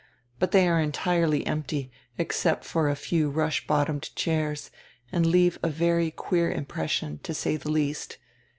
[0.39, 4.71] But they are entirely empty, except for a few rush bottomed chairs,
[5.11, 8.17] and leave a very queer impression, to say the least.